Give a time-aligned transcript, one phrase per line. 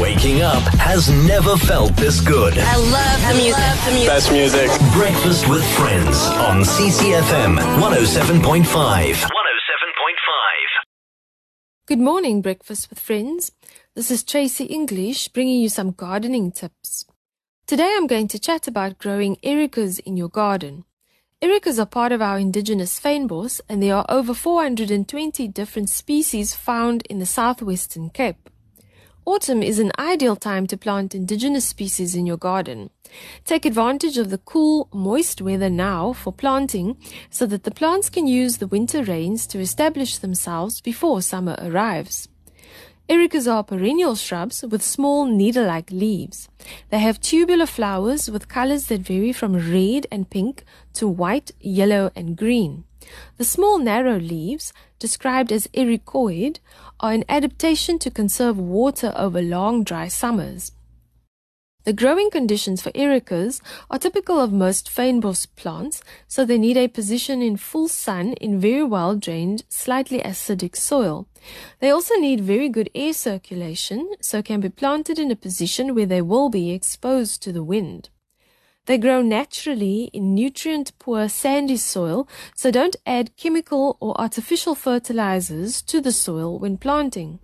[0.00, 2.58] Waking up has never felt this good.
[2.58, 3.60] I love the music.
[3.62, 4.08] Love the music.
[4.08, 4.68] Best music.
[4.92, 8.64] Breakfast with Friends on CCFM 107.5.
[8.64, 9.30] 107.5.
[11.86, 13.52] Good morning, Breakfast with Friends.
[13.94, 17.04] This is Tracy English bringing you some gardening tips.
[17.68, 20.84] Today I'm going to chat about growing ericas in your garden.
[21.40, 27.02] Ericas are part of our indigenous fynbos and there are over 420 different species found
[27.08, 28.50] in the southwestern Cape.
[29.26, 32.90] Autumn is an ideal time to plant indigenous species in your garden.
[33.46, 36.98] Take advantage of the cool, moist weather now for planting
[37.30, 42.28] so that the plants can use the winter rains to establish themselves before summer arrives.
[43.08, 46.50] Ericas are perennial shrubs with small needle-like leaves.
[46.90, 50.64] They have tubular flowers with colors that vary from red and pink
[50.94, 52.84] to white, yellow, and green.
[53.36, 56.58] The small narrow leaves, described as ericoid,
[57.00, 60.72] are an adaptation to conserve water over long dry summers.
[61.84, 66.88] The growing conditions for ericas are typical of most fynbos plants, so they need a
[66.88, 71.28] position in full sun in very well drained, slightly acidic soil.
[71.80, 76.06] They also need very good air circulation, so can be planted in a position where
[76.06, 78.08] they will be exposed to the wind.
[78.86, 85.80] They grow naturally in nutrient poor sandy soil, so don't add chemical or artificial fertilizers
[85.82, 87.38] to the soil when planting.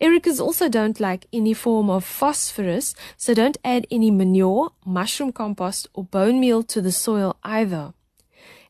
[0.00, 5.88] Ericas also don't like any form of phosphorus, so don't add any manure, mushroom compost,
[5.94, 7.94] or bone meal to the soil either.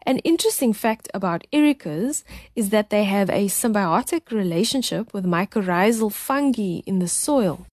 [0.05, 2.25] An interesting fact about ericas
[2.55, 7.67] is that they have a symbiotic relationship with mycorrhizal fungi in the soil.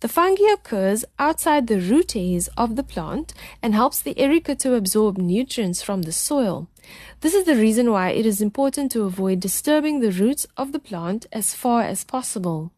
[0.00, 2.14] The fungi occurs outside the root
[2.56, 6.68] of the plant and helps the erica to absorb nutrients from the soil.
[7.20, 10.78] This is the reason why it is important to avoid disturbing the roots of the
[10.78, 12.70] plant as far as possible.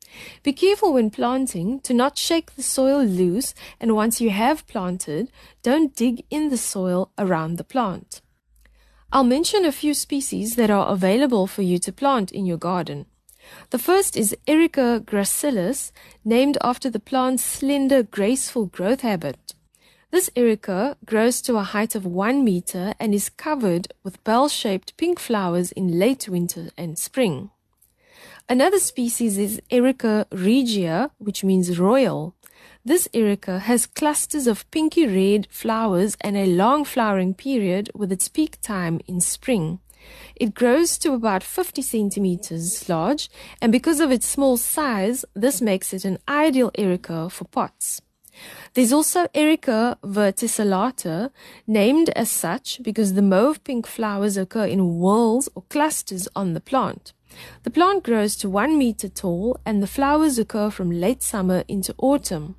[0.42, 5.30] Be careful when planting to not shake the soil loose and once you have planted,
[5.62, 8.20] don't dig in the soil around the plant.
[9.12, 13.06] I'll mention a few species that are available for you to plant in your garden.
[13.70, 15.92] The first is Erica gracilis,
[16.24, 19.54] named after the plant's slender, graceful growth habit.
[20.12, 25.18] This erica grows to a height of one meter and is covered with bell-shaped pink
[25.18, 27.50] flowers in late winter and spring.
[28.48, 32.34] Another species is Erica regia, which means royal.
[32.84, 38.28] This erica has clusters of pinky red flowers and a long flowering period with its
[38.28, 39.80] peak time in spring.
[40.34, 43.28] It grows to about 50 centimeters large,
[43.60, 48.02] and because of its small size, this makes it an ideal erica for pots.
[48.74, 51.30] There's also Erica verticillata,
[51.66, 56.60] named as such because the mauve pink flowers occur in whorls or clusters on the
[56.60, 57.12] plant.
[57.62, 61.94] The plant grows to one meter tall and the flowers occur from late summer into
[61.98, 62.56] autumn.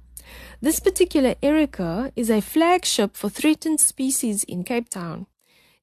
[0.62, 5.28] This particular Erica is a flagship for threatened species in Cape Town.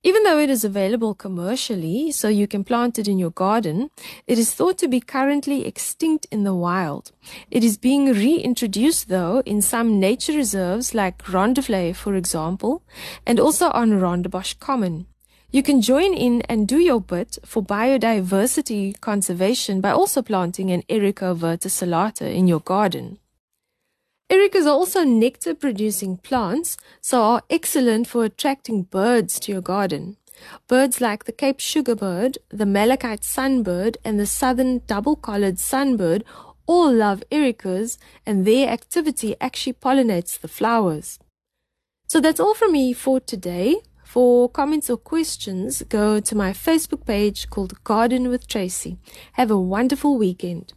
[0.07, 3.89] Even though it is available commercially, so you can plant it in your garden,
[4.27, 7.11] it is thought to be currently extinct in the wild.
[7.51, 12.83] It is being reintroduced though in some nature reserves like Rondevlei, for example,
[13.27, 15.07] and also on Rondebosch Common.
[15.51, 20.83] You can join in and do your bit for biodiversity conservation by also planting an
[20.91, 23.21] Erica verticillata in your garden.
[24.31, 30.17] Ericas are also nectar producing plants, so are excellent for attracting birds to your garden.
[30.67, 36.23] Birds like the Cape sugarbird, the Malachite sunbird, and the southern double collared sunbird
[36.67, 41.19] all love ericas, and their activity actually pollinates the flowers.
[42.09, 43.77] So that's all from me for today.
[44.05, 48.97] For comments or questions, go to my Facebook page called Garden with Tracy.
[49.33, 50.73] Have a wonderful weekend.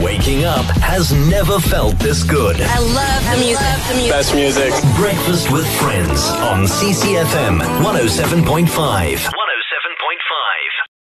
[0.00, 2.60] Waking up has never felt this good.
[2.60, 3.62] I love the music.
[3.62, 4.12] Love the music.
[4.12, 4.72] Best music.
[4.96, 9.39] Breakfast with Friends on CCFM 107.5.